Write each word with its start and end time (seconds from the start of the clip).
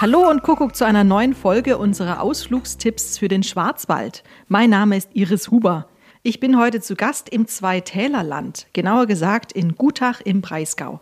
Hallo 0.00 0.30
und 0.30 0.44
Kuckuck 0.44 0.76
zu 0.76 0.84
einer 0.84 1.02
neuen 1.02 1.34
Folge 1.34 1.76
unserer 1.76 2.22
Ausflugstipps 2.22 3.18
für 3.18 3.26
den 3.26 3.42
Schwarzwald. 3.42 4.22
Mein 4.46 4.70
Name 4.70 4.96
ist 4.96 5.10
Iris 5.12 5.50
Huber. 5.50 5.88
Ich 6.22 6.38
bin 6.38 6.56
heute 6.56 6.80
zu 6.80 6.94
Gast 6.94 7.28
im 7.28 7.48
Zweitälerland, 7.48 8.68
genauer 8.72 9.06
gesagt 9.06 9.50
in 9.50 9.74
Gutach 9.74 10.20
im 10.20 10.40
Breisgau. 10.40 11.00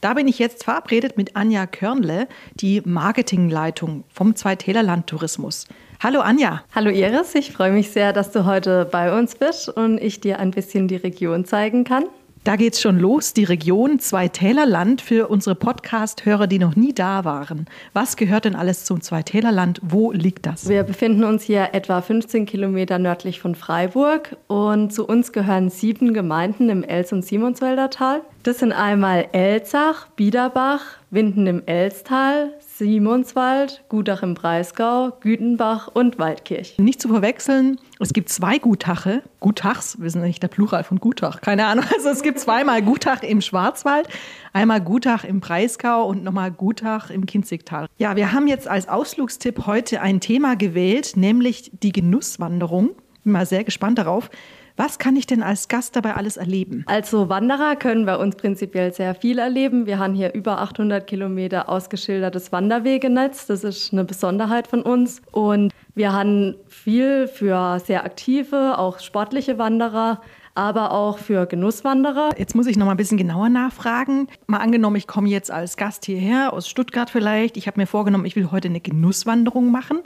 Da 0.00 0.14
bin 0.14 0.26
ich 0.26 0.38
jetzt 0.38 0.64
verabredet 0.64 1.18
mit 1.18 1.36
Anja 1.36 1.66
Körnle, 1.66 2.26
die 2.54 2.80
Marketingleitung 2.86 4.04
vom 4.08 4.34
Zweitälerland 4.34 5.08
Tourismus. 5.08 5.66
Hallo 6.02 6.20
Anja. 6.20 6.62
Hallo 6.74 6.88
Iris, 6.88 7.34
ich 7.34 7.52
freue 7.52 7.72
mich 7.72 7.90
sehr, 7.90 8.14
dass 8.14 8.32
du 8.32 8.46
heute 8.46 8.88
bei 8.90 9.14
uns 9.18 9.34
bist 9.34 9.68
und 9.68 9.98
ich 9.98 10.20
dir 10.20 10.38
ein 10.38 10.52
bisschen 10.52 10.88
die 10.88 10.96
Region 10.96 11.44
zeigen 11.44 11.84
kann. 11.84 12.04
Da 12.44 12.56
geht's 12.56 12.80
schon 12.80 12.98
los, 12.98 13.34
die 13.34 13.44
Region 13.44 13.98
Zweitälerland 13.98 15.00
für 15.00 15.28
unsere 15.28 15.54
Podcast-Hörer, 15.54 16.46
die 16.46 16.58
noch 16.58 16.76
nie 16.76 16.94
da 16.94 17.24
waren. 17.24 17.66
Was 17.92 18.16
gehört 18.16 18.44
denn 18.44 18.54
alles 18.54 18.84
zum 18.84 19.00
Zweitälerland? 19.00 19.80
Wo 19.82 20.12
liegt 20.12 20.46
das? 20.46 20.68
Wir 20.68 20.82
befinden 20.82 21.24
uns 21.24 21.42
hier 21.42 21.70
etwa 21.72 22.00
15 22.00 22.46
Kilometer 22.46 22.98
nördlich 22.98 23.40
von 23.40 23.54
Freiburg 23.54 24.36
und 24.46 24.92
zu 24.92 25.06
uns 25.06 25.32
gehören 25.32 25.68
sieben 25.68 26.14
Gemeinden 26.14 26.68
im 26.68 26.84
Els- 26.84 27.12
und 27.12 27.24
Simonswälder 27.24 27.90
Tal. 27.90 28.22
Das 28.44 28.60
sind 28.60 28.72
einmal 28.72 29.26
Elzach, 29.32 30.08
Biederbach, 30.16 30.97
Winden 31.10 31.46
im 31.46 31.62
Elstal, 31.64 32.52
Simonswald, 32.60 33.82
Gutach 33.88 34.22
im 34.22 34.34
Breisgau, 34.34 35.12
Gütenbach 35.20 35.88
und 35.88 36.18
Waldkirch. 36.18 36.74
Nicht 36.78 37.00
zu 37.00 37.08
verwechseln, 37.08 37.80
es 37.98 38.12
gibt 38.12 38.28
zwei 38.28 38.58
Gutache, 38.58 39.22
Gutachs, 39.40 40.00
wir 40.00 40.10
sind 40.10 40.20
nicht 40.20 40.42
der 40.42 40.48
Plural 40.48 40.84
von 40.84 40.98
Gutach, 41.00 41.40
keine 41.40 41.66
Ahnung. 41.66 41.86
Also 41.94 42.10
es 42.10 42.22
gibt 42.22 42.38
zweimal 42.38 42.82
Gutach 42.82 43.22
im 43.22 43.40
Schwarzwald, 43.40 44.06
einmal 44.52 44.82
Gutach 44.82 45.24
im 45.24 45.40
Breisgau 45.40 46.06
und 46.06 46.22
nochmal 46.22 46.50
Gutach 46.50 47.10
im 47.10 47.24
Kinzigtal. 47.24 47.86
Ja, 47.96 48.14
wir 48.14 48.32
haben 48.32 48.46
jetzt 48.46 48.68
als 48.68 48.86
Ausflugstipp 48.86 49.66
heute 49.66 50.02
ein 50.02 50.20
Thema 50.20 50.56
gewählt, 50.56 51.16
nämlich 51.16 51.70
die 51.82 51.92
Genusswanderung. 51.92 52.90
Bin 53.24 53.32
mal 53.32 53.46
sehr 53.46 53.64
gespannt 53.64 53.98
darauf. 53.98 54.30
Was 54.78 55.00
kann 55.00 55.16
ich 55.16 55.26
denn 55.26 55.42
als 55.42 55.66
Gast 55.66 55.96
dabei 55.96 56.14
alles 56.14 56.36
erleben? 56.36 56.84
Also 56.86 57.28
Wanderer 57.28 57.74
können 57.74 58.06
bei 58.06 58.16
uns 58.16 58.36
prinzipiell 58.36 58.92
sehr 58.92 59.16
viel 59.16 59.40
erleben. 59.40 59.86
Wir 59.86 59.98
haben 59.98 60.14
hier 60.14 60.34
über 60.34 60.60
800 60.60 61.04
Kilometer 61.04 61.68
ausgeschildertes 61.68 62.52
Wanderwegenetz. 62.52 63.46
Das 63.46 63.64
ist 63.64 63.92
eine 63.92 64.04
Besonderheit 64.04 64.68
von 64.68 64.82
uns. 64.82 65.20
Und 65.32 65.72
wir 65.96 66.12
haben 66.12 66.54
viel 66.68 67.26
für 67.26 67.80
sehr 67.80 68.04
aktive, 68.04 68.78
auch 68.78 69.00
sportliche 69.00 69.58
Wanderer 69.58 70.20
aber 70.58 70.90
auch 70.90 71.18
für 71.18 71.46
Genusswanderer. 71.46 72.30
Jetzt 72.36 72.56
muss 72.56 72.66
ich 72.66 72.76
noch 72.76 72.84
mal 72.84 72.90
ein 72.90 72.96
bisschen 72.96 73.16
genauer 73.16 73.48
nachfragen. 73.48 74.26
Mal 74.48 74.58
angenommen, 74.58 74.96
ich 74.96 75.06
komme 75.06 75.28
jetzt 75.28 75.52
als 75.52 75.76
Gast 75.76 76.04
hierher 76.04 76.52
aus 76.52 76.68
Stuttgart 76.68 77.10
vielleicht. 77.10 77.56
Ich 77.56 77.68
habe 77.68 77.78
mir 77.78 77.86
vorgenommen, 77.86 78.24
ich 78.24 78.34
will 78.34 78.50
heute 78.50 78.66
eine 78.66 78.80
Genusswanderung 78.80 79.70
machen. 79.70 80.00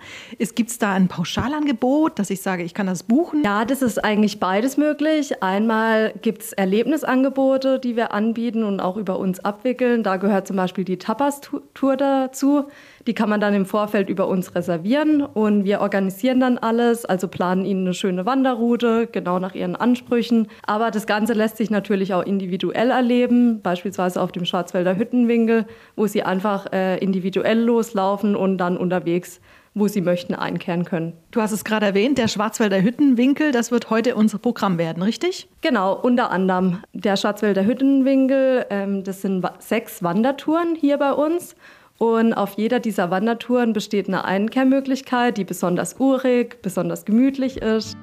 Gibt 0.54 0.68
es 0.68 0.78
da 0.78 0.92
ein 0.92 1.08
Pauschalangebot, 1.08 2.18
dass 2.18 2.28
ich 2.28 2.42
sage, 2.42 2.64
ich 2.64 2.74
kann 2.74 2.86
das 2.86 3.02
buchen? 3.02 3.42
Ja, 3.42 3.64
das 3.64 3.80
ist 3.80 4.04
eigentlich 4.04 4.40
beides 4.40 4.76
möglich. 4.76 5.42
Einmal 5.42 6.12
gibt 6.20 6.42
es 6.42 6.52
Erlebnisangebote, 6.52 7.78
die 7.78 7.96
wir 7.96 8.12
anbieten 8.12 8.62
und 8.62 8.80
auch 8.80 8.98
über 8.98 9.18
uns 9.18 9.40
abwickeln. 9.40 10.02
Da 10.02 10.18
gehört 10.18 10.46
zum 10.46 10.56
Beispiel 10.56 10.84
die 10.84 10.98
Tapas-Tour 10.98 11.96
dazu. 11.96 12.64
Die 13.06 13.14
kann 13.14 13.28
man 13.28 13.40
dann 13.40 13.54
im 13.54 13.66
Vorfeld 13.66 14.08
über 14.08 14.28
uns 14.28 14.54
reservieren 14.54 15.22
und 15.22 15.64
wir 15.64 15.80
organisieren 15.80 16.40
dann 16.40 16.58
alles, 16.58 17.04
also 17.04 17.28
planen 17.28 17.64
ihnen 17.64 17.86
eine 17.86 17.94
schöne 17.94 18.26
Wanderroute, 18.26 19.08
genau 19.10 19.38
nach 19.38 19.54
ihren 19.54 19.76
Ansprüchen. 19.76 20.48
Aber 20.64 20.90
das 20.90 21.06
Ganze 21.06 21.32
lässt 21.32 21.56
sich 21.56 21.70
natürlich 21.70 22.14
auch 22.14 22.22
individuell 22.22 22.90
erleben, 22.90 23.60
beispielsweise 23.62 24.20
auf 24.20 24.32
dem 24.32 24.44
Schwarzwälder 24.44 24.96
Hüttenwinkel, 24.96 25.66
wo 25.96 26.06
sie 26.06 26.22
einfach 26.22 26.72
äh, 26.72 26.98
individuell 26.98 27.60
loslaufen 27.60 28.36
und 28.36 28.58
dann 28.58 28.76
unterwegs 28.76 29.40
wo 29.74 29.88
sie 29.88 30.02
möchten, 30.02 30.34
einkehren 30.34 30.84
können. 30.84 31.14
Du 31.30 31.40
hast 31.40 31.52
es 31.52 31.64
gerade 31.64 31.86
erwähnt, 31.86 32.18
der 32.18 32.28
Schwarzwälder 32.28 32.82
Hüttenwinkel, 32.82 33.52
das 33.52 33.70
wird 33.70 33.88
heute 33.90 34.14
unser 34.14 34.38
Programm 34.38 34.78
werden, 34.78 35.02
richtig? 35.02 35.48
Genau, 35.62 35.94
unter 35.94 36.30
anderem 36.30 36.82
der 36.92 37.16
Schwarzwälder 37.16 37.64
Hüttenwinkel, 37.64 38.66
ähm, 38.70 39.02
das 39.02 39.22
sind 39.22 39.46
sechs 39.60 40.02
Wandertouren 40.02 40.74
hier 40.74 40.98
bei 40.98 41.12
uns 41.12 41.56
und 41.98 42.32
auf 42.34 42.54
jeder 42.54 42.80
dieser 42.80 43.10
Wandertouren 43.10 43.72
besteht 43.72 44.08
eine 44.08 44.24
Einkehrmöglichkeit, 44.24 45.38
die 45.38 45.44
besonders 45.44 45.98
urig, 45.98 46.60
besonders 46.62 47.04
gemütlich 47.04 47.58
ist. 47.58 47.96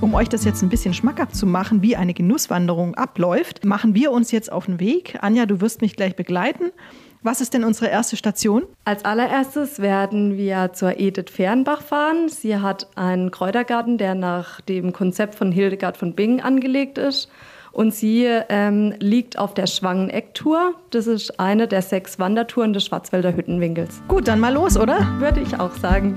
Um 0.00 0.14
euch 0.14 0.30
das 0.30 0.44
jetzt 0.44 0.62
ein 0.62 0.70
bisschen 0.70 0.94
schmackhaft 0.94 1.36
zu 1.36 1.46
machen, 1.46 1.82
wie 1.82 1.94
eine 1.94 2.14
Genusswanderung 2.14 2.94
abläuft, 2.94 3.66
machen 3.66 3.94
wir 3.94 4.12
uns 4.12 4.32
jetzt 4.32 4.50
auf 4.50 4.64
den 4.64 4.80
Weg. 4.80 5.18
Anja, 5.20 5.44
du 5.44 5.60
wirst 5.60 5.82
mich 5.82 5.94
gleich 5.94 6.16
begleiten. 6.16 6.72
Was 7.22 7.42
ist 7.42 7.52
denn 7.52 7.64
unsere 7.64 7.90
erste 7.90 8.16
Station? 8.16 8.62
Als 8.86 9.04
allererstes 9.04 9.78
werden 9.80 10.38
wir 10.38 10.72
zur 10.72 10.98
Edith 10.98 11.30
Fernbach 11.30 11.82
fahren. 11.82 12.30
Sie 12.30 12.56
hat 12.56 12.86
einen 12.96 13.30
Kräutergarten, 13.30 13.98
der 13.98 14.14
nach 14.14 14.62
dem 14.62 14.94
Konzept 14.94 15.34
von 15.34 15.52
Hildegard 15.52 15.98
von 15.98 16.14
Bingen 16.14 16.40
angelegt 16.40 16.96
ist. 16.96 17.30
Und 17.72 17.94
sie 17.94 18.24
ähm, 18.24 18.94
liegt 18.98 19.38
auf 19.38 19.54
der 19.54 19.66
Schwangeneck-Tour. 19.66 20.74
Das 20.90 21.06
ist 21.06 21.38
eine 21.38 21.68
der 21.68 21.82
sechs 21.82 22.18
Wandertouren 22.18 22.72
des 22.72 22.84
Schwarzwälder 22.84 23.34
Hüttenwinkels. 23.36 24.02
Gut, 24.08 24.28
dann 24.28 24.40
mal 24.40 24.52
los, 24.52 24.76
oder? 24.76 25.06
Würde 25.18 25.40
ich 25.40 25.58
auch 25.58 25.74
sagen. 25.76 26.16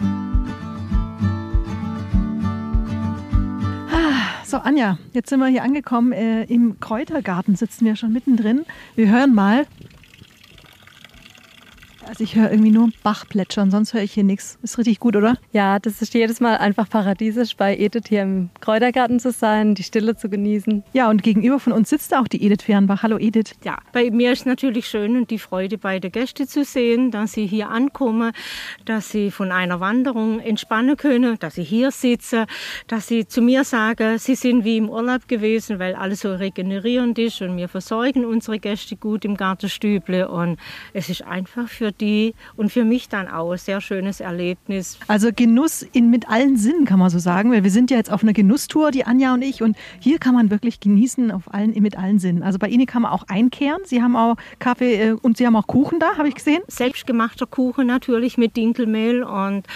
Ah, 3.92 4.44
so, 4.44 4.58
Anja, 4.58 4.98
jetzt 5.14 5.30
sind 5.30 5.40
wir 5.40 5.48
hier 5.48 5.64
angekommen. 5.64 6.12
Äh, 6.12 6.44
Im 6.46 6.80
Kräutergarten 6.80 7.56
sitzen 7.56 7.86
wir 7.86 7.96
schon 7.96 8.12
mittendrin. 8.12 8.66
Wir 8.96 9.12
hören 9.12 9.36
mal, 9.36 9.66
also 12.14 12.24
ich 12.24 12.36
höre 12.36 12.52
irgendwie 12.52 12.70
nur 12.70 12.90
Bach 13.02 13.28
plätschern, 13.28 13.72
sonst 13.72 13.96
höre 13.96 14.04
ich 14.04 14.14
hier 14.14 14.24
nichts. 14.24 14.60
Ist 14.62 14.78
richtig 14.78 15.00
gut, 15.00 15.16
oder? 15.16 15.36
Ja, 15.52 15.80
das 15.80 16.00
ist 16.00 16.14
jedes 16.14 16.40
Mal 16.42 16.58
einfach 16.58 16.88
paradiesisch, 16.88 17.58
bei 17.58 17.76
Edith 17.76 18.04
hier 18.08 18.22
im 18.22 18.52
Kräutergarten 18.60 19.20
zu 19.20 19.32
sein, 19.32 19.74
die 19.74 19.82
Stille 19.82 20.16
zu 20.16 20.30
genießen. 20.30 20.84
Ja, 20.94 21.10
und 21.10 21.24
gegenüber 21.24 21.60
von 21.60 21.74
uns 21.74 21.90
sitzt 21.90 22.16
auch 22.16 22.28
die 22.28 22.46
Edith 22.46 22.62
Fernbach. 22.62 23.02
Hallo 23.02 23.18
Edith. 23.18 23.56
Ja, 23.64 23.80
bei 23.94 24.12
mir 24.12 24.32
ist 24.32 24.46
natürlich 24.46 24.88
schön 24.88 25.18
und 25.18 25.32
die 25.32 25.40
Freude 25.40 25.80
bei 25.80 25.98
den 25.98 26.12
Gästen 26.12 26.48
zu 26.48 26.64
sehen, 26.64 27.10
dass 27.10 27.32
sie 27.32 27.48
hier 27.48 27.70
ankommen, 27.70 28.32
dass 28.86 29.10
sie 29.10 29.32
von 29.32 29.52
einer 29.52 29.80
Wanderung 29.80 30.40
entspannen 30.40 30.98
können, 30.98 31.40
dass 31.40 31.56
sie 31.56 31.64
hier 31.64 31.90
sitzen, 31.90 32.46
dass 32.86 33.08
sie 33.08 33.26
zu 33.26 33.42
mir 33.42 33.64
sagen, 33.64 34.20
sie 34.20 34.36
sind 34.36 34.66
wie 34.66 34.78
im 34.78 34.88
Urlaub 34.88 35.28
gewesen, 35.28 35.80
weil 35.80 35.96
alles 35.96 36.20
so 36.20 36.32
regenerierend 36.32 37.18
ist 37.18 37.42
und 37.42 37.58
wir 37.58 37.70
versorgen 37.70 38.24
unsere 38.24 38.60
Gäste 38.60 38.98
gut 38.98 39.26
im 39.26 39.36
Gartenstüble 39.36 40.30
und 40.30 40.60
es 40.94 41.10
ist 41.10 41.24
einfach 41.24 41.68
für 41.68 41.92
die 41.92 42.03
und 42.56 42.72
für 42.72 42.84
mich 42.84 43.10
dann 43.10 43.28
auch 43.28 43.52
ein 43.52 43.58
sehr 43.58 43.82
schönes 43.82 44.20
Erlebnis. 44.20 44.98
Also 45.08 45.30
Genuss 45.36 45.84
in, 45.92 46.10
mit 46.10 46.30
allen 46.30 46.58
Sinnen 46.58 46.86
kann 46.86 47.00
man 47.00 47.10
so 47.10 47.20
sagen, 47.20 47.52
weil 47.52 47.64
wir 47.64 47.72
sind 47.72 47.92
ja 47.92 47.98
jetzt 47.98 48.12
auf 48.12 48.24
einer 48.24 48.34
Genusstour, 48.34 48.92
die 48.92 49.06
Anja 49.06 49.34
und 49.34 49.42
ich, 49.42 49.62
und 49.62 49.78
hier 50.00 50.20
kann 50.20 50.34
man 50.34 50.50
wirklich 50.50 50.80
genießen 50.80 51.32
auf 51.32 51.54
allen, 51.54 51.72
mit 51.82 51.98
allen 51.98 52.20
Sinnen. 52.20 52.44
Also 52.44 52.60
bei 52.60 52.68
Ihnen 52.68 52.86
kann 52.86 53.04
man 53.04 53.12
auch 53.12 53.28
einkehren. 53.28 53.82
Sie 53.86 54.02
haben 54.02 54.16
auch 54.16 54.36
Kaffee 54.60 55.10
äh, 55.10 55.12
und 55.12 55.38
Sie 55.38 55.46
haben 55.46 55.56
auch 55.56 55.68
Kuchen 55.68 56.00
da, 56.00 56.18
habe 56.18 56.28
ich 56.28 56.36
gesehen. 56.36 56.62
Selbstgemachter 56.68 57.46
Kuchen 57.46 57.88
natürlich 57.88 58.38
mit 58.38 58.56
Dinkelmehl 58.56 59.24
und 59.24 59.68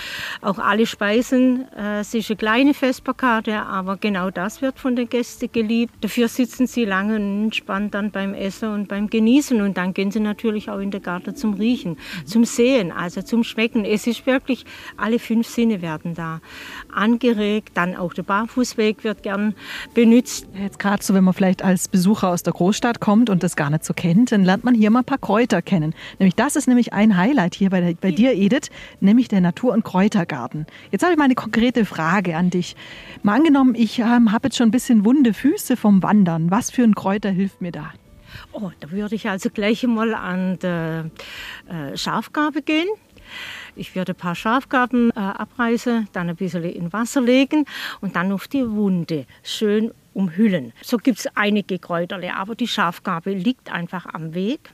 auch 0.41 0.59
alle 0.59 0.85
Speisen. 0.85 1.65
Äh, 1.77 1.99
es 1.99 2.13
ist 2.13 2.29
eine 2.29 2.38
kleine 2.38 2.73
Vesperkarte, 2.73 3.61
aber 3.61 3.97
genau 3.97 4.29
das 4.29 4.61
wird 4.61 4.79
von 4.79 4.95
den 4.95 5.09
Gästen 5.09 5.51
geliebt. 5.51 5.94
Dafür 6.01 6.27
sitzen 6.27 6.67
sie 6.67 6.85
lange 6.85 7.15
und 7.15 7.44
entspannt 7.45 7.94
dann 7.94 8.11
beim 8.11 8.33
Essen 8.33 8.69
und 8.69 8.88
beim 8.88 9.09
Genießen 9.09 9.61
und 9.61 9.77
dann 9.77 9.94
gehen 9.94 10.11
sie 10.11 10.19
natürlich 10.19 10.69
auch 10.69 10.79
in 10.79 10.91
den 10.91 11.01
Garten 11.01 11.35
zum 11.35 11.53
Riechen 11.53 11.97
zum 12.25 12.45
Sehen, 12.45 12.91
also 12.91 13.22
zum 13.22 13.44
Schmecken. 13.44 13.85
Es 13.85 14.07
ist 14.07 14.25
wirklich, 14.25 14.66
alle 14.97 15.19
fünf 15.19 15.47
Sinne 15.47 15.81
werden 15.81 16.13
da 16.13 16.41
angeregt. 16.94 17.71
Dann 17.74 17.95
auch 17.95 18.13
der 18.13 18.24
Barfußweg 18.24 19.03
wird 19.03 19.24
gern 19.24 19.56
benutzt. 19.94 20.47
Jetzt 20.53 20.80
gerade 20.80 21.03
so, 21.03 21.13
wenn 21.13 21.24
man 21.24 21.33
vielleicht 21.33 21.63
als 21.63 21.88
Besucher 21.88 22.30
aus 22.30 22.44
der 22.44 22.53
Großstadt 22.53 23.00
kommt 23.00 23.30
und 23.30 23.44
das 23.44 23.56
gar 23.56 23.69
nicht 23.69 23.86
so 23.86 23.94
kennt, 23.94 24.31
dann 24.31 24.44
lernt 24.44 24.63
man 24.63 24.75
hier 24.75 24.89
mal 24.89 25.00
ein 25.00 25.06
paar 25.06 25.18
Kräuter 25.18 25.62
kennen. 25.62 25.94
Nämlich 26.19 26.36
das 26.36 26.56
ist 26.56 26.68
nämlich 26.68 26.94
ein 26.94 27.18
Highlight 27.18 27.56
hier 27.56 27.69
bei, 27.69 27.81
der, 27.81 27.94
bei 27.94 28.12
dir, 28.12 28.33
Edith, 28.33 28.69
nämlich 29.00 29.27
der 29.27 29.41
Natur- 29.41 29.74
und 29.74 29.83
Kräutergarten. 29.83 30.65
Jetzt 30.91 31.03
habe 31.03 31.13
ich 31.13 31.18
mal 31.18 31.25
eine 31.25 31.36
konkrete 31.36 31.86
Frage 31.86 32.36
an 32.36 32.50
dich. 32.50 32.75
Mal 33.24 33.36
angenommen, 33.36 33.75
ich 33.75 34.00
ähm, 34.00 34.31
habe 34.31 34.47
jetzt 34.47 34.57
schon 34.57 34.69
ein 34.69 34.71
bisschen 34.71 35.06
wunde 35.06 35.33
Füße 35.33 35.77
vom 35.77 36.03
Wandern. 36.03 36.51
Was 36.51 36.71
für 36.71 36.83
ein 36.83 36.95
Kräuter 36.95 37.30
hilft 37.30 37.62
mir 37.62 37.71
da? 37.71 37.91
Oh, 38.51 38.71
da 38.79 38.91
würde 38.91 39.15
ich 39.15 39.27
also 39.29 39.49
gleich 39.49 39.83
mal 39.83 40.13
an 40.13 40.57
die 40.59 40.67
äh, 41.71 41.97
Schafgabe 41.97 42.61
gehen. 42.61 42.88
Ich 43.75 43.95
würde 43.95 44.13
ein 44.13 44.15
paar 44.15 44.35
Schafgaben 44.35 45.11
äh, 45.11 45.19
abreißen, 45.19 46.07
dann 46.13 46.29
ein 46.29 46.35
bisschen 46.35 46.63
in 46.63 46.91
Wasser 46.94 47.21
legen 47.21 47.65
und 48.01 48.15
dann 48.15 48.31
auf 48.31 48.47
die 48.47 48.67
Wunde 48.67 49.25
schön 49.44 49.91
umhüllen. 50.13 50.73
So 50.81 50.97
gibt 50.97 51.19
es 51.19 51.27
einige 51.35 51.77
Kräuterle, 51.77 52.35
aber 52.35 52.55
die 52.55 52.67
Schafgabe 52.67 53.33
liegt 53.33 53.71
einfach 53.71 54.07
am 54.07 54.33
Weg. 54.33 54.71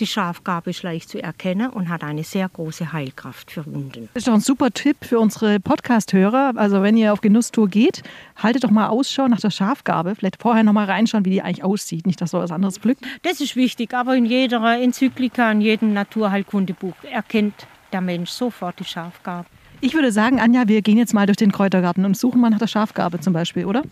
Die 0.00 0.06
Schafgarbe 0.06 0.70
ist 0.70 0.82
leicht 0.82 1.08
zu 1.08 1.22
erkennen 1.22 1.70
und 1.70 1.88
hat 1.88 2.02
eine 2.02 2.24
sehr 2.24 2.48
große 2.48 2.92
Heilkraft 2.92 3.50
für 3.50 3.64
Wunden. 3.66 4.08
Das 4.14 4.22
ist 4.22 4.28
doch 4.28 4.34
ein 4.34 4.40
super 4.40 4.70
Tipp 4.70 4.96
für 5.02 5.20
unsere 5.20 5.60
Podcast-Hörer. 5.60 6.54
Also 6.56 6.82
wenn 6.82 6.96
ihr 6.96 7.12
auf 7.12 7.20
Genusstour 7.20 7.68
geht, 7.68 8.02
haltet 8.36 8.64
doch 8.64 8.70
mal 8.70 8.88
Ausschau 8.88 9.28
nach 9.28 9.40
der 9.40 9.50
Schafgarbe. 9.50 10.14
Vielleicht 10.14 10.42
vorher 10.42 10.64
noch 10.64 10.72
mal 10.72 10.86
reinschauen, 10.86 11.24
wie 11.24 11.30
die 11.30 11.42
eigentlich 11.42 11.64
aussieht. 11.64 12.06
Nicht, 12.06 12.20
dass 12.20 12.32
so 12.32 12.38
was 12.38 12.50
anderes 12.50 12.78
pflückt. 12.78 13.04
Das 13.22 13.40
ist 13.40 13.56
wichtig, 13.56 13.94
aber 13.94 14.16
in 14.16 14.26
jeder 14.26 14.80
Enzyklika, 14.80 15.50
in 15.52 15.60
jedem 15.60 15.92
Naturheilkundebuch 15.92 16.94
erkennt 17.10 17.66
der 17.92 18.00
Mensch 18.00 18.30
sofort 18.30 18.78
die 18.80 18.84
Schafgarbe. 18.84 19.48
Ich 19.80 19.94
würde 19.94 20.12
sagen, 20.12 20.40
Anja, 20.40 20.66
wir 20.66 20.82
gehen 20.82 20.96
jetzt 20.96 21.14
mal 21.14 21.26
durch 21.26 21.36
den 21.36 21.52
Kräutergarten 21.52 22.04
und 22.04 22.16
suchen 22.16 22.40
mal 22.40 22.50
nach 22.50 22.58
der 22.58 22.66
Schafgarbe 22.66 23.20
zum 23.20 23.32
Beispiel, 23.32 23.66
oder? 23.66 23.82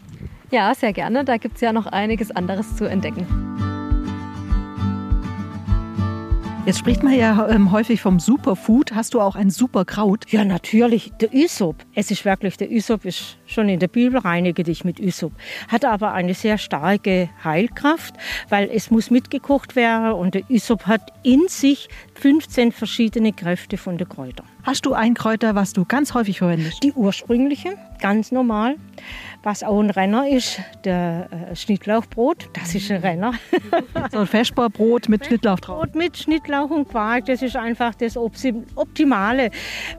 Ja, 0.50 0.74
sehr 0.74 0.92
gerne. 0.92 1.24
Da 1.24 1.36
gibt 1.36 1.56
es 1.56 1.60
ja 1.60 1.72
noch 1.72 1.86
einiges 1.86 2.30
anderes 2.30 2.76
zu 2.76 2.84
entdecken. 2.84 3.51
Jetzt 6.64 6.78
spricht 6.78 7.02
man 7.02 7.12
ja 7.12 7.48
ähm, 7.48 7.72
häufig 7.72 8.00
vom 8.00 8.20
Superfood. 8.20 8.94
Hast 8.94 9.14
du 9.14 9.20
auch 9.20 9.34
ein 9.34 9.50
Superkraut? 9.50 10.30
Ja, 10.30 10.44
natürlich. 10.44 11.10
Der 11.20 11.34
Ysop. 11.34 11.74
Es 11.92 12.12
ist 12.12 12.24
wirklich, 12.24 12.56
der 12.56 12.70
Ysop 12.70 13.04
ist 13.04 13.36
schon 13.46 13.68
in 13.68 13.80
der 13.80 13.88
Bibel 13.88 14.20
reinige 14.20 14.62
dich 14.62 14.84
mit 14.84 15.00
Ysop. 15.00 15.32
Hat 15.66 15.84
aber 15.84 16.12
eine 16.12 16.34
sehr 16.34 16.58
starke 16.58 17.28
Heilkraft, 17.42 18.14
weil 18.48 18.70
es 18.72 18.92
muss 18.92 19.10
mitgekocht 19.10 19.74
werden 19.74 20.12
und 20.12 20.34
der 20.34 20.48
Ysop 20.48 20.86
hat 20.86 21.12
in 21.24 21.48
sich 21.48 21.88
15 22.14 22.70
verschiedene 22.70 23.32
Kräfte 23.32 23.76
von 23.76 23.98
den 23.98 24.08
Kräutern. 24.08 24.46
Hast 24.64 24.86
du 24.86 24.94
ein 24.94 25.14
Kräuter, 25.14 25.56
was 25.56 25.72
du 25.72 25.84
ganz 25.84 26.14
häufig 26.14 26.38
verwendest? 26.38 26.84
Die 26.84 26.92
ursprüngliche, 26.92 27.76
ganz 28.00 28.30
normal. 28.30 28.76
Was 29.42 29.64
auch 29.64 29.80
ein 29.80 29.90
Renner 29.90 30.28
ist, 30.28 30.60
der 30.84 31.28
äh, 31.50 31.56
Schnittlauchbrot, 31.56 32.48
das 32.52 32.72
ist 32.76 32.88
ein 32.92 33.00
Renner. 33.00 33.34
so 34.12 34.18
ein 34.18 34.26
Feschbarbrot 34.28 35.08
mit 35.08 35.26
Schnittlauch 35.26 35.58
drauf. 35.58 35.80
Brot 35.80 35.96
mit 35.96 36.16
Schnittlauch 36.16 36.70
und 36.70 36.88
Quark, 36.88 37.26
das 37.26 37.42
ist 37.42 37.56
einfach 37.56 37.96
das 37.96 38.16
Optimale, 38.16 39.50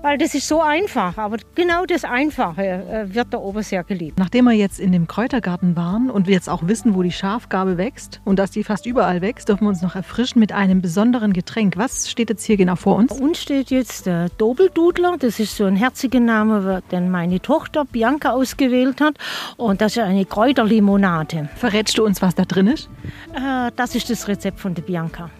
weil 0.01 0.18
das 0.18 0.33
ist 0.33 0.48
so 0.48 0.62
einfach. 0.62 1.18
Aber 1.18 1.36
genau 1.56 1.86
das 1.86 2.06
Einfache 2.06 2.63
äh, 2.63 3.13
wird 3.13 3.33
da 3.33 3.39
oben 3.39 3.63
sehr 3.63 3.83
geliebt. 3.83 4.18
Nachdem 4.18 4.45
wir 4.45 4.54
jetzt 4.54 4.80
in 4.80 4.94
dem 4.94 5.07
Kräutergarten 5.07 5.75
waren 5.75 6.09
und 6.09 6.27
wir 6.27 6.36
jetzt 6.36 6.48
auch 6.48 6.66
wissen, 6.66 6.95
wo 6.95 7.04
die 7.04 7.12
Schafgarbe 7.12 7.77
wächst 7.77 8.21
und 8.24 8.39
dass 8.39 8.51
die 8.51 8.63
fast 8.63 8.86
überall 8.86 9.19
wächst, 9.19 9.50
dürfen 9.50 9.66
wir 9.66 9.69
uns 9.69 9.81
noch 9.81 9.95
erfrischen 9.95 10.39
mit 10.39 10.54
einem 10.54 10.81
besonderen 10.81 11.33
Getränk. 11.33 11.75
Was 11.75 12.09
steht 12.09 12.30
jetzt 12.30 12.45
hier 12.45 12.56
genau 12.56 12.77
vor 12.77 12.95
uns? 12.95 13.13
Bei 13.13 13.21
uns 13.21 13.42
steht 13.42 13.71
jetzt 13.71 14.06
der 14.06 14.30
Dobeldudler. 14.54 15.18
Das 15.20 15.40
ist 15.40 15.58
so 15.58 15.66
ein 15.66 15.76
herziger 15.76 16.20
Name, 16.20 16.84
den 16.92 17.10
meine 17.10 17.40
Tochter 17.40 17.86
Bianca 17.86 18.32
ausgewählt 18.34 19.02
hat. 19.02 19.16
Und 19.58 19.82
das 19.82 19.98
ist 19.98 20.04
eine 20.04 20.26
Kräuterlimonade. 20.26 21.50
Verrätst 21.56 21.98
du 21.98 22.06
uns, 22.06 22.22
was 22.22 22.36
da 22.36 22.46
drin 22.46 22.68
ist? 22.68 22.88
Äh, 23.34 23.72
das 23.76 23.96
ist 23.96 24.12
das 24.12 24.28
Rezept 24.28 24.60
von 24.60 24.76
der 24.76 24.84
Bianca. 24.84 25.32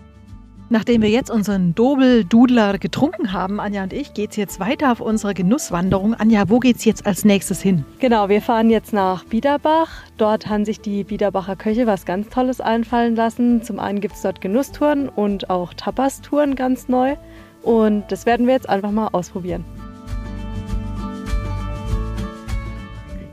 Nachdem 0.70 1.04
wir 1.04 1.10
jetzt 1.10 1.30
unseren 1.30 1.76
Dobel-Dudler 1.76 2.80
getrunken 2.80 3.34
haben, 3.34 3.60
Anja 3.60 3.84
und 3.84 3.94
ich, 3.94 4.16
geht 4.16 4.32
es 4.32 4.38
jetzt 4.38 4.60
weiter 4.60 4.92
auf 4.92 5.00
unsere 5.00 5.36
Genusswanderung. 5.36 6.16
Anja, 6.16 6.50
wo 6.50 6.58
geht 6.58 6.78
es 6.78 6.86
jetzt 6.86 7.06
als 7.06 7.24
nächstes 7.24 7.62
hin? 7.62 7.86
Genau, 8.00 8.30
wir 8.30 8.42
fahren 8.42 8.72
jetzt 8.72 8.94
nach 8.94 9.26
Biederbach. 9.26 9.90
Dort 10.18 10.48
haben 10.48 10.66
sich 10.66 10.82
die 10.82 11.04
Biederbacher 11.04 11.56
Köche 11.56 11.86
was 11.86 12.06
ganz 12.06 12.30
Tolles 12.30 12.62
einfallen 12.62 13.16
lassen. 13.16 13.62
Zum 13.62 13.78
einen 13.78 14.02
gibt 14.02 14.16
es 14.16 14.24
dort 14.24 14.42
Genusstouren 14.42 15.08
und 15.08 15.52
auch 15.52 15.76
Tapas-Touren 15.76 16.56
ganz 16.56 16.88
neu. 16.88 17.16
Und 17.64 18.12
das 18.12 18.26
werden 18.26 18.46
wir 18.46 18.54
jetzt 18.54 18.70
einfach 18.70 18.92
mal 18.92 19.08
ausprobieren. 19.08 19.66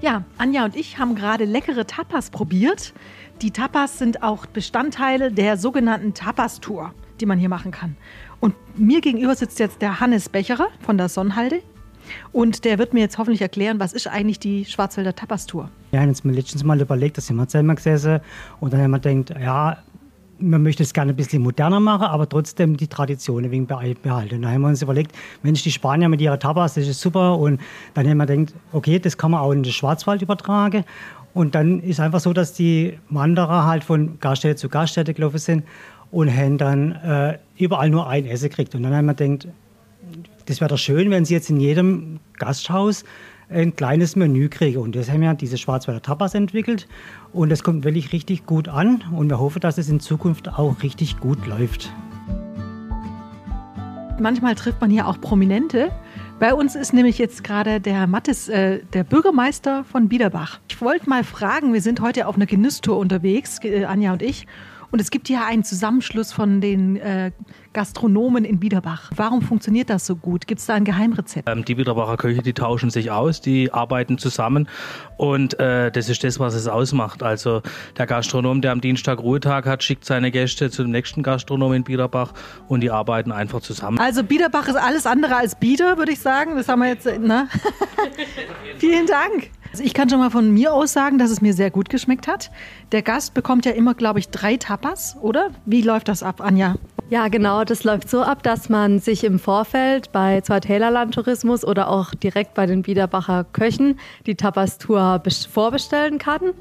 Ja, 0.00 0.25
Anja 0.38 0.65
und 0.65 0.77
ich 0.77 0.99
haben 0.99 1.15
gerade 1.15 1.44
leckere 1.44 1.87
Tapas 1.87 2.31
probiert. 2.31 2.94
Die 3.43 3.50
Tapas 3.50 3.99
sind 3.99 4.23
auch 4.23 4.47
Bestandteile 4.47 5.31
der 5.31 5.59
sogenannten 5.59 6.15
Tapas-Tour, 6.15 6.94
die 7.21 7.27
man 7.27 7.38
hier 7.38 7.50
machen 7.50 7.71
kann. 7.71 7.97
Und 8.41 8.55
mir 8.79 9.03
gegenüber 9.03 9.35
sitzt 9.35 9.59
jetzt 9.59 9.82
der 9.82 10.00
Hannes 10.00 10.31
Becherer 10.31 10.69
von 10.81 10.97
der 10.97 11.11
Sonnhalde. 11.11 11.61
Und 12.32 12.65
der 12.65 12.79
wird 12.79 12.94
mir 12.94 13.00
jetzt 13.00 13.19
hoffentlich 13.19 13.43
erklären, 13.43 13.79
was 13.79 13.93
ist 13.93 14.06
eigentlich 14.06 14.38
die 14.38 14.65
Schwarzwälder 14.65 15.15
Tapas-Tour? 15.15 15.71
Ja, 15.93 16.03
jetzt 16.05 16.25
mir 16.25 16.32
letztens 16.32 16.65
mal 16.65 16.81
überlegt, 16.81 17.19
da 17.19 17.21
sind 17.21 17.37
wir 17.37 17.47
zusammen 17.47 17.77
gesessen 17.77 18.21
und 18.59 18.73
dann 18.73 18.81
haben 18.81 18.91
wir 18.93 19.00
gedacht, 19.00 19.38
ja, 19.38 19.77
man 20.40 20.62
möchte 20.62 20.82
es 20.82 20.92
gerne 20.92 21.12
ein 21.12 21.16
bisschen 21.16 21.42
moderner 21.42 21.81
machen, 21.81 22.04
aber 22.04 22.28
trotzdem 22.28 22.76
die 22.76 22.88
Tradition 22.88 23.44
ein 23.44 23.50
wenig 23.50 23.69
behalten. 23.69 24.37
Und 24.37 24.42
dann 24.42 24.52
haben 24.52 24.62
wir 24.62 24.69
uns 24.69 24.82
überlegt, 24.82 25.12
Mensch, 25.42 25.62
die 25.62 25.70
Spanier 25.70 26.08
mit 26.08 26.20
ihrer 26.20 26.38
Tapas, 26.38 26.75
das 26.75 26.87
ist 26.87 27.00
super. 27.00 27.38
Und 27.38 27.60
dann 27.94 28.08
haben 28.08 28.16
wir 28.19 28.26
gedacht, 28.26 28.54
okay, 28.72 28.98
das 28.98 29.16
kann 29.16 29.31
man 29.31 29.40
auch 29.40 29.52
in 29.52 29.62
den 29.62 29.72
Schwarzwald 29.72 30.22
übertragen. 30.22 30.84
Und 31.32 31.54
dann 31.54 31.81
ist 31.81 32.00
einfach 32.00 32.20
so, 32.20 32.32
dass 32.32 32.52
die 32.52 32.98
Wanderer 33.08 33.64
halt 33.66 33.84
von 33.84 34.19
Gaststätte 34.19 34.56
zu 34.56 34.69
Gaststätte 34.69 35.14
gelaufen 35.14 35.38
sind 35.38 35.64
und 36.10 36.34
haben 36.34 36.58
dann 36.58 36.93
äh, 36.93 37.38
überall 37.56 37.90
nur 37.90 38.08
ein 38.08 38.26
Essen 38.26 38.48
gekriegt. 38.48 38.75
Und 38.75 38.82
dann 38.82 38.94
haben 38.94 39.06
wir 39.06 39.14
gedacht, 39.14 39.48
das 40.46 40.60
wäre 40.60 40.69
doch 40.69 40.78
schön, 40.78 41.10
wenn 41.10 41.25
sie 41.25 41.34
jetzt 41.34 41.50
in 41.50 41.60
jedem 41.60 42.19
Gasthaus 42.38 43.04
ein 43.50 43.75
kleines 43.75 44.17
Menü 44.17 44.49
kriege. 44.49 44.81
Und 44.81 44.97
das 44.97 45.11
haben 45.11 45.20
wir 45.20 45.35
diese 45.35 45.58
Schwarzwälder 45.58 46.02
Tapas 46.02 46.35
entwickelt. 46.35 46.87
Und 47.32 47.50
das 47.50 47.62
kommt 47.62 47.85
wirklich 47.85 48.12
richtig 48.12 48.47
gut 48.47 48.69
an. 48.69 49.02
Und 49.12 49.29
wir 49.29 49.38
hoffen, 49.38 49.61
dass 49.61 49.79
es 49.79 49.88
in 49.88 50.00
Zukunft 50.00 50.49
auch 50.49 50.82
richtig 50.82 51.19
gut 51.19 51.47
läuft. 51.47 51.93
Manchmal 54.20 54.55
trifft 54.55 54.81
man 54.81 54.91
hier 54.91 55.08
auch 55.08 55.20
Prominente. 55.20 55.91
Bei 56.38 56.55
uns 56.55 56.75
ist 56.75 56.93
nämlich 56.93 57.19
jetzt 57.19 57.43
gerade 57.43 57.81
der 57.81 58.06
Mattes, 58.06 58.49
äh, 58.49 58.81
der 58.93 59.05
Bürgermeister 59.05 59.85
von 59.85 60.08
Biederbach. 60.08 60.61
Ich 60.69 60.81
wollte 60.81 61.08
mal 61.08 61.25
fragen, 61.25 61.73
wir 61.73 61.82
sind 61.82 62.00
heute 62.00 62.26
auf 62.26 62.37
einer 62.37 62.46
Genusstour 62.46 62.99
unterwegs, 62.99 63.58
äh, 63.62 63.85
Anja 63.85 64.12
und 64.12 64.23
ich. 64.23 64.46
Und 64.90 65.00
es 65.00 65.10
gibt 65.10 65.28
ja 65.28 65.46
einen 65.46 65.64
Zusammenschluss 65.64 66.32
von 66.32 66.60
den 66.60 66.96
äh, 66.96 67.31
Gastronomen 67.72 68.44
in 68.44 68.58
Biederbach. 68.58 69.10
Warum 69.14 69.42
funktioniert 69.42 69.90
das 69.90 70.04
so 70.04 70.16
gut? 70.16 70.46
Gibt 70.46 70.60
es 70.60 70.66
da 70.66 70.75
ein 70.75 70.84
Geheimrezept? 70.84 71.48
Ähm, 71.48 71.64
die 71.64 71.76
Biederbacher 71.76 72.16
Köche, 72.16 72.42
die 72.42 72.52
tauschen 72.52 72.90
sich 72.90 73.10
aus, 73.10 73.40
die 73.40 73.72
arbeiten 73.72 74.19
zusammen 74.19 74.69
und 75.16 75.58
äh, 75.60 75.92
das 75.92 76.08
ist 76.08 76.25
das, 76.25 76.40
was 76.40 76.54
es 76.54 76.66
ausmacht. 76.66 77.22
Also 77.22 77.62
der 77.96 78.06
Gastronom, 78.06 78.60
der 78.60 78.72
am 78.72 78.81
Dienstag 78.81 79.20
Ruhetag 79.20 79.66
hat, 79.66 79.84
schickt 79.84 80.04
seine 80.04 80.31
Gäste 80.31 80.70
zum 80.70 80.90
nächsten 80.90 81.22
Gastronom 81.22 81.72
in 81.72 81.84
Biederbach 81.84 82.32
und 82.66 82.81
die 82.81 82.90
arbeiten 82.90 83.31
einfach 83.31 83.60
zusammen. 83.60 83.98
Also 83.98 84.25
Biederbach 84.25 84.66
ist 84.66 84.76
alles 84.76 85.06
andere 85.06 85.36
als 85.36 85.54
Bieder, 85.54 85.98
würde 85.98 86.12
ich 86.12 86.20
sagen. 86.20 86.56
Das 86.56 86.69
haben 86.69 86.81
wir 86.81 86.88
jetzt, 86.88 87.06
ne? 87.06 87.48
Vielen 88.78 89.06
Dank. 89.06 89.50
Also 89.72 89.84
ich 89.84 89.94
kann 89.94 90.11
schon 90.11 90.19
mal 90.19 90.31
von 90.31 90.52
mir 90.52 90.72
aus 90.72 90.93
sagen, 90.93 91.19
dass 91.19 91.31
es 91.31 91.40
mir 91.40 91.55
sehr 91.55 91.70
gut 91.70 91.88
geschmeckt 91.88 92.26
hat. 92.26 92.50
Der 92.90 93.02
Gast 93.02 93.34
bekommt 93.34 93.64
ja 93.67 93.72
immer, 93.72 93.94
glaube 93.94 94.19
ich, 94.19 94.28
drei 94.28 94.56
Tapas, 94.56 95.17
oder? 95.20 95.50
Wie 95.64 95.82
läuft 95.82 96.08
das 96.08 96.22
ab, 96.22 96.40
Anja? 96.40 96.75
Ja, 97.08 97.28
genau. 97.28 97.64
Das 97.64 97.84
läuft 97.84 98.08
so 98.08 98.22
ab, 98.22 98.43
dass 98.43 98.69
man 98.69 98.99
sich 98.99 99.22
im 99.22 99.38
Vorfeld 99.38 100.11
bei 100.12 100.40
Zweitälerland 100.40 101.14
Tourismus 101.14 101.64
oder 101.64 101.88
auch 101.88 102.14
direkt 102.14 102.55
bei 102.55 102.67
den 102.67 102.82
Biederbacher 102.82 103.44
Köchen 103.52 103.99
die 104.26 104.34
Tapas-Tour 104.34 105.22
vorbestellen 105.53 106.19
kann. 106.19 106.53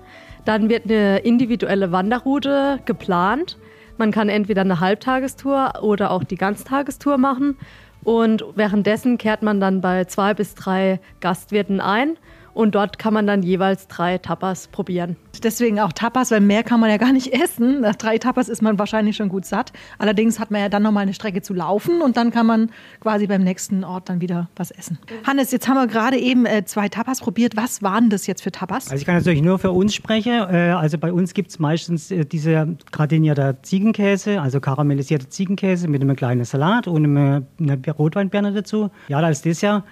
Dann 0.45 0.69
wird 0.69 0.85
eine 0.85 1.19
individuelle 1.19 1.91
Wanderroute 1.91 2.79
geplant. 2.85 3.57
Man 3.97 4.11
kann 4.11 4.29
entweder 4.29 4.61
eine 4.61 4.79
Halbtagestour 4.79 5.81
oder 5.81 6.11
auch 6.11 6.23
die 6.23 6.37
Ganztagestour 6.37 7.17
machen. 7.17 7.57
Und 8.03 8.45
währenddessen 8.55 9.17
kehrt 9.17 9.41
man 9.41 9.59
dann 9.59 9.81
bei 9.81 10.05
zwei 10.05 10.33
bis 10.33 10.55
drei 10.55 10.99
Gastwirten 11.19 11.81
ein 11.81 12.17
und 12.59 12.75
dort 12.75 12.99
kann 12.99 13.13
man 13.13 13.25
dann 13.25 13.41
jeweils 13.41 13.87
drei 13.87 14.17
Tapas 14.17 14.67
probieren. 14.67 15.15
Deswegen 15.41 15.79
auch 15.79 15.93
Tapas, 15.93 16.29
weil 16.29 16.41
mehr 16.41 16.63
kann 16.63 16.81
man 16.81 16.89
ja 16.89 16.97
gar 16.97 17.13
nicht 17.13 17.33
essen. 17.41 17.79
Nach 17.79 17.95
drei 17.95 18.17
Tapas 18.17 18.49
ist 18.49 18.61
man 18.61 18.77
wahrscheinlich 18.77 19.15
schon 19.15 19.29
gut 19.29 19.45
satt. 19.45 19.71
Allerdings 19.97 20.39
hat 20.39 20.51
man 20.51 20.59
ja 20.59 20.67
dann 20.67 20.83
nochmal 20.83 21.03
eine 21.03 21.13
Strecke 21.13 21.41
zu 21.41 21.53
laufen 21.53 22.01
und 22.01 22.17
dann 22.17 22.31
kann 22.31 22.45
man 22.45 22.69
quasi 22.99 23.27
beim 23.27 23.43
nächsten 23.43 23.85
Ort 23.85 24.09
dann 24.09 24.19
wieder 24.19 24.49
was 24.57 24.71
essen. 24.71 24.99
Hannes, 25.25 25.51
jetzt 25.51 25.69
haben 25.69 25.77
wir 25.77 25.87
gerade 25.87 26.17
eben 26.17 26.45
äh, 26.45 26.65
zwei 26.65 26.89
Tapas 26.89 27.21
probiert. 27.21 27.55
Was 27.55 27.81
waren 27.81 28.09
das 28.09 28.27
jetzt 28.27 28.43
für 28.43 28.51
Tapas? 28.51 28.87
Also 28.91 28.99
ich 28.99 29.05
kann 29.05 29.15
natürlich 29.15 29.41
nur 29.41 29.57
für 29.57 29.71
uns 29.71 29.95
sprechen. 29.95 30.33
Äh, 30.33 30.75
also 30.77 30.97
bei 30.97 31.13
uns 31.13 31.33
gibt 31.33 31.51
es 31.51 31.59
meistens 31.59 32.11
äh, 32.11 32.25
diese 32.25 32.75
gradinierter 32.91 33.63
Ziegenkäse, 33.63 34.41
also 34.41 34.59
karamellisierte 34.59 35.29
Ziegenkäse 35.29 35.87
mit 35.87 36.01
einem 36.01 36.17
kleinen 36.17 36.43
Salat 36.43 36.87
und 36.87 37.05
einem, 37.05 37.45
einer 37.57 37.77
Rotweinbirne 37.93 38.51
dazu. 38.51 38.89
Ja, 39.07 39.19
als 39.19 39.43
Dessert 39.43 39.85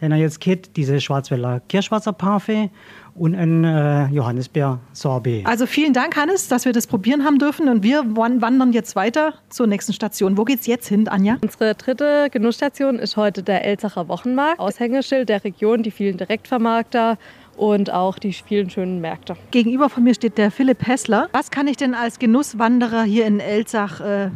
wenn 0.00 0.12
er 0.12 0.18
jetzt 0.18 0.40
geht, 0.40 0.76
diese 0.76 1.00
Schwarzwälder 1.00 1.60
Kirschwasser 1.68 2.12
Parfait 2.12 2.70
und 3.14 3.34
ein 3.34 3.64
äh, 3.64 4.06
Johannisbeer 4.06 4.78
Sorbet. 4.92 5.46
Also 5.46 5.66
vielen 5.66 5.92
Dank, 5.92 6.16
Hannes, 6.16 6.48
dass 6.48 6.64
wir 6.64 6.72
das 6.72 6.86
probieren 6.86 7.24
haben 7.24 7.38
dürfen. 7.38 7.68
Und 7.68 7.82
wir 7.82 8.04
wandern 8.16 8.72
jetzt 8.72 8.96
weiter 8.96 9.34
zur 9.48 9.66
nächsten 9.66 9.92
Station. 9.92 10.36
Wo 10.36 10.44
geht's 10.44 10.66
jetzt 10.66 10.88
hin, 10.88 11.06
Anja? 11.08 11.36
Unsere 11.42 11.74
dritte 11.74 12.28
Genussstation 12.30 12.98
ist 12.98 13.16
heute 13.16 13.42
der 13.42 13.64
Elsacher 13.64 14.08
Wochenmarkt. 14.08 14.58
Aushängeschild 14.58 15.28
der 15.28 15.44
Region, 15.44 15.82
die 15.82 15.90
vielen 15.90 16.16
Direktvermarkter 16.16 17.18
und 17.56 17.92
auch 17.92 18.18
die 18.18 18.32
vielen 18.32 18.70
schönen 18.70 19.00
Märkte. 19.00 19.36
Gegenüber 19.50 19.90
von 19.90 20.02
mir 20.02 20.14
steht 20.14 20.38
der 20.38 20.50
Philipp 20.50 20.86
Hessler. 20.86 21.28
Was 21.32 21.50
kann 21.50 21.66
ich 21.66 21.76
denn 21.76 21.94
als 21.94 22.18
Genusswanderer 22.18 23.02
hier 23.02 23.26
in 23.26 23.38
Elsach 23.38 24.00
äh, 24.00 24.30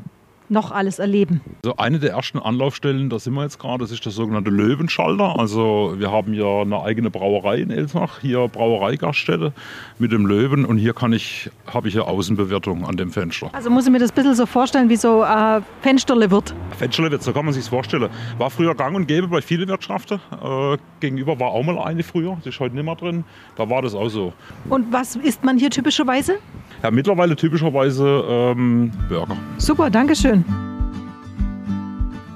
noch 0.55 0.71
alles 0.71 0.99
erleben? 0.99 1.43
Also 1.63 1.77
eine 1.77 1.99
der 1.99 2.13
ersten 2.13 2.39
Anlaufstellen, 2.39 3.11
da 3.11 3.19
sind 3.19 3.35
wir 3.35 3.43
jetzt 3.43 3.59
gerade, 3.59 3.85
das 3.85 3.91
ist 3.91 4.05
der 4.05 4.13
sogenannte 4.13 4.51
Löwenschalter. 4.51 5.39
Also 5.39 5.95
wir 5.99 6.11
haben 6.11 6.33
ja 6.33 6.63
eine 6.63 6.83
eigene 6.83 7.11
Brauerei 7.11 7.59
in 7.59 7.71
Elsmach, 7.71 8.21
hier 8.21 8.49
Brauereigaststätte 8.49 9.53
mit 9.99 10.13
dem 10.13 10.25
Löwen 10.25 10.65
und 10.65 10.79
hier 10.79 10.95
kann 10.95 11.13
ich, 11.13 11.51
habe 11.67 11.89
ich 11.89 11.95
eine 11.95 12.07
Außenbewertung 12.07 12.87
an 12.87 12.97
dem 12.97 13.11
Fenster. 13.11 13.51
Also 13.53 13.69
muss 13.69 13.85
ich 13.85 13.93
mir 13.93 13.99
das 13.99 14.13
ein 14.13 14.15
bisschen 14.15 14.35
so 14.35 14.47
vorstellen, 14.47 14.89
wie 14.89 14.97
so 14.97 15.23
äh, 15.23 15.61
Fensterle 15.83 16.31
wird. 16.31 16.55
Fensterle 16.79 17.11
wird, 17.11 17.23
so 17.23 17.33
kann 17.33 17.45
man 17.45 17.53
sich 17.53 17.65
vorstellen. 17.65 18.09
War 18.39 18.51
früher 18.51 18.75
gang 18.75 18.97
und 18.97 19.07
gäbe 19.07 19.29
bei 19.29 19.43
vielen 19.43 19.69
Wirtschaften. 19.69 20.21
Äh, 20.43 20.79
gegenüber 21.01 21.39
war 21.39 21.49
auch 21.49 21.63
mal 21.63 21.79
eine 21.79 22.03
früher, 22.03 22.39
die 22.45 22.49
ist 22.49 22.61
heute 22.61 22.75
nicht 22.75 22.85
mehr 22.85 22.97
drin. 22.97 23.25
Da 23.57 23.69
war 23.69 23.83
das 23.83 23.95
auch 23.95 24.09
so. 24.09 24.33
Und 24.71 24.93
was 24.93 25.17
isst 25.17 25.45
man 25.45 25.59
hier 25.59 25.71
typischerweise? 25.71 26.37
Ja, 26.83 26.91
mittlerweile 26.91 27.35
typischerweise 27.35 28.25
ähm, 28.29 28.93
Burger. 29.09 29.37
Super, 29.59 29.91
danke 29.91 30.15
schön. 30.15 30.45